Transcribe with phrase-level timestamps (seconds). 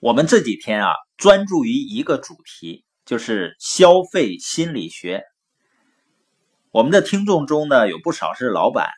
[0.00, 5.24] 我们这几天啊，专注于一个主题，就是消费心理学。
[6.70, 8.88] 我们的听众中呢，有不少是老板。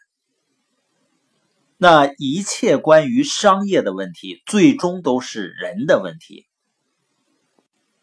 [1.76, 6.46] 那一切关于商业的问题，最终都是人的问题。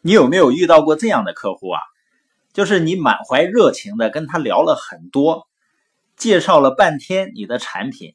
[0.02, 1.80] 你有没有遇到过这样的客户啊？
[2.52, 5.48] 就是你满怀热情的跟他聊了很多，
[6.16, 8.14] 介绍了半天你的产品，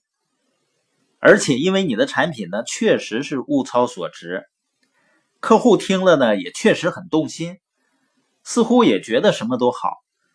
[1.18, 4.44] 而且因为你的产品呢，确实是物超所值。
[5.46, 7.60] 客户听了呢，也确实很动心，
[8.44, 9.92] 似乎也觉得什么都好，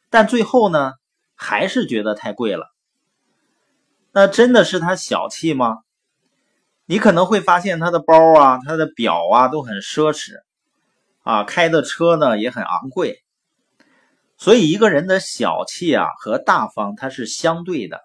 [0.09, 0.93] 但最后呢，
[1.35, 2.69] 还是觉得太贵了。
[4.12, 5.79] 那真的是他小气吗？
[6.85, 10.35] 你可能会发现他的包啊、他的表啊都很奢侈，
[11.24, 13.24] 啊，开的车呢也很昂贵。
[14.37, 18.01] 所以一个人的小气啊和大方，它是相对的。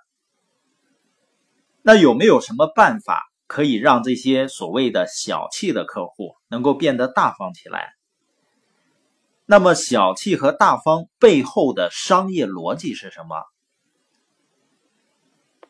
[1.83, 3.31] 那有没有什么办法？
[3.47, 7.93] 可以让这些所谓的小气的客户能够变得大方起来。
[9.45, 13.43] 那么，小气和大方背后的商业逻辑是什么？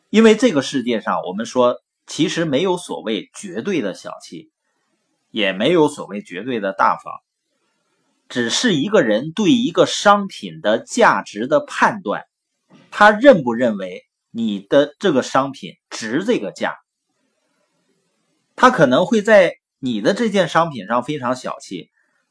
[0.08, 4.50] 因为这个世界上，我们说其实没有所谓绝对的小气，
[5.30, 7.12] 也没有所谓绝对的大方，
[8.30, 12.24] 只是一个人对一个商品的价值的判断，
[12.90, 16.76] 他认不认为你的这个商品值这个价。
[18.56, 21.90] 他可能会在你的这件商品上非常小气，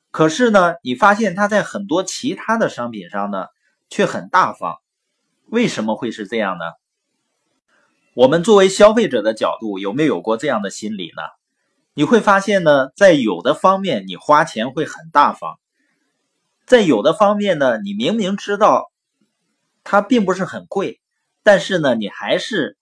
[0.09, 3.45] 可是呢，你发现他在很多其他的商品上呢
[3.89, 4.77] 却很大方，
[5.45, 6.65] 为什么会是这样呢？
[8.15, 11.21] 我们作为消费者的角度，有没有过这样的心理呢？
[11.93, 15.59] 你会发现呢，在有的方面你花钱会很大方，
[16.65, 18.91] 在有的方面呢，你明明知道
[19.83, 20.99] 它并不是很贵，
[21.43, 22.77] 但是呢，你还是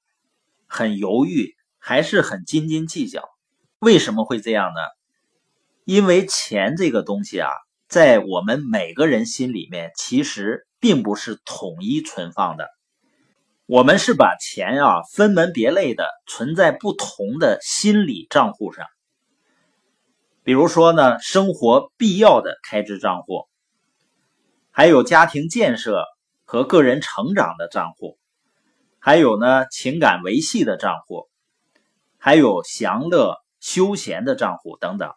[0.66, 3.33] 很犹豫，还是很斤斤计较。
[3.84, 4.80] 为什么会这样呢？
[5.84, 7.50] 因为钱这个东西啊，
[7.90, 12.70] 在我们每个人心里面，其实并不是统一存放的。
[13.66, 18.85] 我们是把钱啊分门别类的存在不同的心理账户上。
[20.44, 23.50] 比如说呢，生活必要的开支账户，
[24.72, 26.06] 还有家庭建设
[26.46, 28.18] 和个人成长的账户，
[29.00, 31.28] 还有呢情感维系的账户，
[32.18, 33.43] 还有享乐。
[33.63, 35.13] 休闲的账户等等。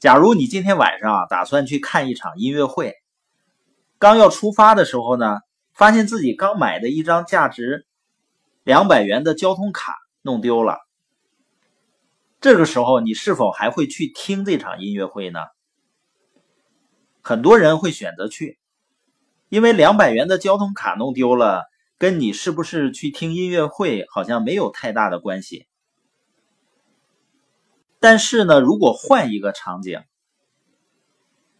[0.00, 2.96] 假如你今天晚上打算去看一场音乐会，
[4.00, 5.38] 刚要出发的时候呢，
[5.72, 7.86] 发现自己刚买的一张价值
[8.64, 10.80] 两百元的交通卡弄丢了。
[12.40, 15.38] 这个时候，你是否还会去听这场音乐会呢？
[17.22, 18.58] 很多人会选择去，
[19.48, 21.66] 因为两百元的交通卡弄丢了，
[21.98, 25.68] 跟你是不是去听音乐会好像没有太大的关系。
[28.06, 30.04] 但是呢，如果换一个场景，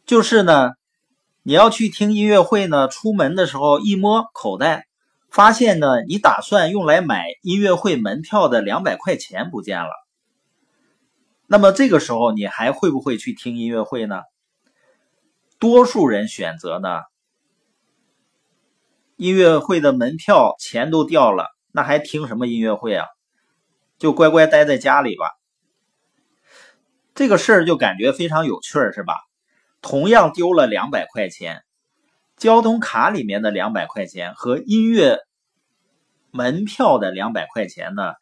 [0.05, 0.71] 就是呢，
[1.43, 4.87] 你要去听音乐会呢，出门的时候一摸口袋，
[5.29, 9.91] 发现呢，你打算用来买音乐会门票的两百块钱不见了。
[11.49, 14.23] 那么这个时候，你还会不会去听音乐会呢？
[15.59, 17.01] 多数人选择呢，
[19.17, 23.05] 音乐会的门票钱都掉了，那还听什么音乐会啊？
[23.99, 25.27] 就乖乖待在家里吧。
[27.17, 29.15] 这个事儿就感觉非常有趣儿，是吧？
[29.81, 31.65] 同样丢了两百块钱，
[32.37, 35.21] 交通卡里面的两百块钱和音乐
[36.31, 38.13] 门票的两百块钱呢，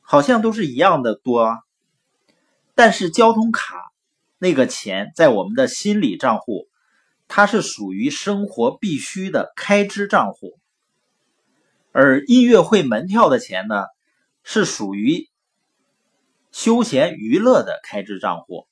[0.00, 1.56] 好像都是一样的多。
[2.74, 3.76] 但是交通卡
[4.38, 6.66] 那个钱在我们的心理账户，
[7.28, 10.58] 它是属于生活必须的开支账户，
[11.92, 13.84] 而音乐会门票的钱呢，
[14.42, 15.28] 是属于。
[16.56, 18.66] 休闲娱乐的开支账户，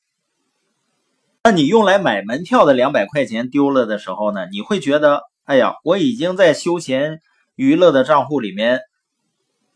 [1.42, 4.48] 那你用来买门票的两百块钱丢了的时候呢？
[4.50, 7.20] 你会觉得，哎呀，我已经在休闲
[7.54, 8.80] 娱乐的账户里面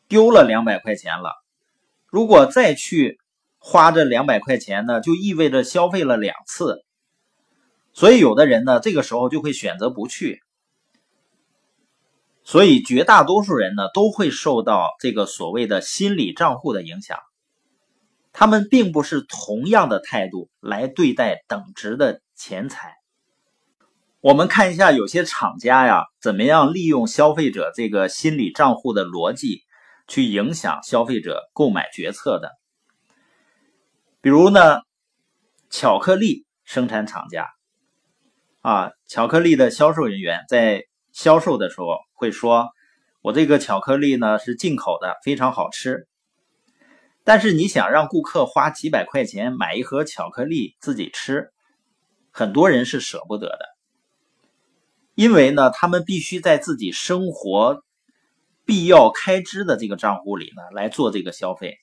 [0.08, 1.34] 丢了两百块钱了。
[2.06, 3.19] 如果再去
[3.58, 6.82] 花这两百块钱呢，就意味着消费了两次。
[7.93, 10.40] 所以有的人呢，这个时候就会选择不去。
[12.43, 17.19] 所以绝大多数人呢，都会受到这个所谓的心理账户的影响。
[18.32, 22.94] 他们并不是同样的态度来对待等值的钱财。
[24.20, 29.62] 我们看一下有些厂家呀，怎么样利用消费者这个心理账户的逻辑
[30.08, 32.50] 去影响消费者购买决策的。
[34.20, 34.81] 比如呢，
[35.70, 37.48] 巧克力生产厂家
[38.60, 42.69] 啊，巧克力的销售人员在销售的时候会说
[43.22, 46.08] ：“我这个巧克力呢是进口的，非常好吃。”
[47.28, 51.52] 但是你想让顾客花几百块钱买一盒巧克力自己吃，
[52.30, 53.66] 很多人是舍不得的，
[55.14, 57.84] 因为呢，他们必须在自己生活
[58.64, 61.76] 必要开支的这个账户里呢来做这个消费。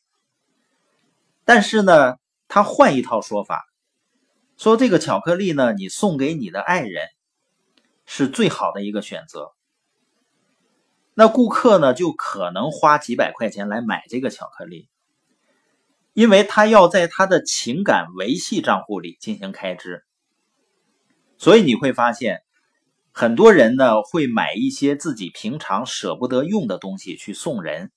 [1.44, 2.16] 但是呢，
[2.48, 3.68] 他换一套说法，
[4.58, 7.08] 说这个巧克力呢，你送给你的爱人
[8.08, 9.52] 是最好的一个选择。
[11.14, 14.90] 那顾客呢，就可能花几百块钱来买这个巧克力。
[16.16, 20.06] 因为他要在他的情感维系账户里进行开支，
[21.38, 22.40] 所以你会发现，
[23.12, 27.92] 很多人呢会买一些自己平常舍不得用的东西去送人，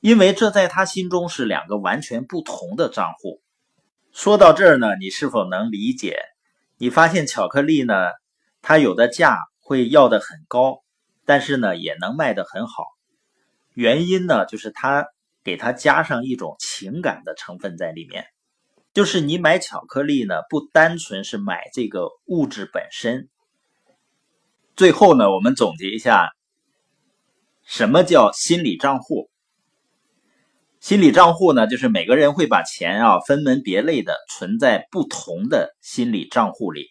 [0.00, 3.40] 因为这在他心中是两个完全不同的账户。
[4.12, 6.18] 说到这儿呢，你是否能理解？
[6.76, 7.94] 你发现巧克力呢，
[8.60, 10.82] 它有的价会要的很高，
[11.24, 12.84] 但是呢也能卖得很好，
[13.72, 15.06] 原因呢就是它。
[15.44, 18.24] 给它加上一种情感的成分在里面，
[18.94, 23.28] 就是你买巧克力呢，不单纯是买这个物质本身。
[24.76, 26.30] 最后呢，我们总结一下，
[27.64, 29.30] 什么叫心理账户？
[30.80, 36.86] 心理账户呢，就是每个人会把钱啊分门别类的存在不同的心理账户里。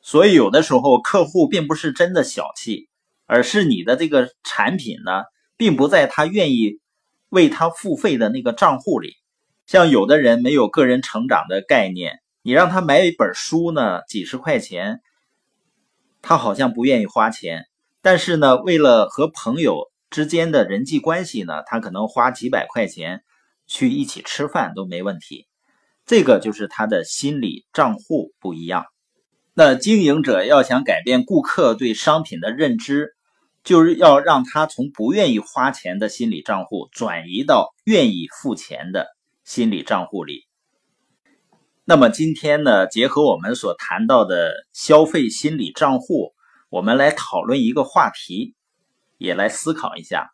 [0.00, 2.88] 所以有的时候客户并不是真的小气，
[3.26, 5.24] 而是你的这个产品呢，
[5.56, 6.80] 并不在他愿意。
[7.28, 9.14] 为他付费的那个账户里，
[9.66, 15.00] 像有的人没有个人成长的概念，你让他买一本书呢，几十块钱，
[16.22, 17.66] 他好像不愿意花钱。
[18.00, 23.24] 但是呢，为了和朋友之间的人际关系呢，他可能花几百块钱
[23.66, 25.48] 去一起吃饭都没问题。
[26.04, 28.86] 这个就是他的心理账户不一样。
[29.54, 33.15] 那经营者要想改变顾客对商品的认知。
[33.66, 39.08] 就是要让他从不愿意花钱的心理账户转移到愿意付钱的
[39.42, 40.44] 心理账户里。
[41.84, 46.32] 那么今天呢，结合我们所谈到的消费心理账户，
[46.70, 48.54] 我们来讨论一个话题，
[49.18, 50.30] 也来思考一下。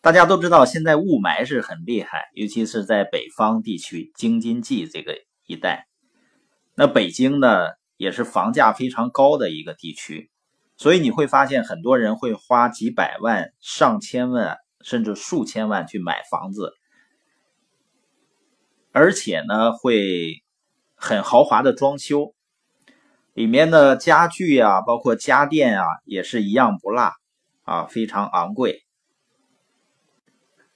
[0.00, 5.16] 大家都知道，现在雾霾是很厉害，尤其是在北方地区京津冀这个
[5.46, 5.88] 一带。
[6.76, 7.66] 那北京呢，
[7.96, 10.31] 也是房价非常高的一个地区。
[10.76, 16.72] 所以你会发现，很多人会花几百万、上千万，甚至数千万去买房子，
[18.90, 20.42] 而且呢，会
[20.96, 22.34] 很豪华的装修，
[23.32, 27.12] 里面的家具啊，包括家电啊，也是一样不落
[27.62, 28.82] 啊，非常昂贵。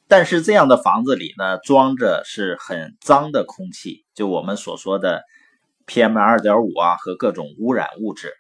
[0.09, 5.25] 但是这样的房子里呢，装着是很脏的空气，就我们所说的
[5.87, 8.33] PM 二点五啊和各种污染物质。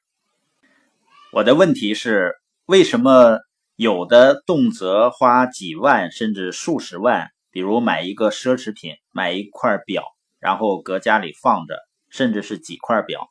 [1.33, 2.37] 我的问题是，
[2.67, 3.41] 为什么
[3.75, 10.05] 有的动辄花几万甚至数十万，比如买一个奢侈品，买一块表，
[10.39, 11.79] 然后搁家里放着，
[12.09, 13.29] 甚至是几块表，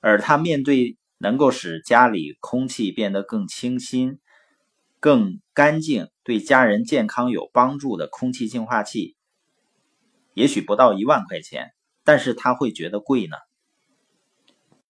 [0.00, 4.18] 而他面对能够使家里空气变得更清新、
[4.98, 9.14] 更干净、对家人健康有帮助的空气净化器，
[10.34, 11.70] 也许不到一万块钱，
[12.02, 13.36] 但是他会觉得贵呢？